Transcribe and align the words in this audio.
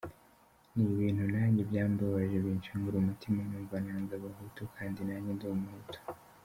Ni 0.73 0.85
ibintu 0.95 1.23
nanjye 1.33 1.61
byambabaje 1.69 2.35
binshengura 2.45 2.95
umutima, 2.99 3.39
numva 3.49 3.75
nanze 3.85 4.11
abahutu 4.15 4.61
kandi 4.75 4.99
nanjye 5.07 5.31
ndi 5.35 5.45
umuhutu. 5.55 5.99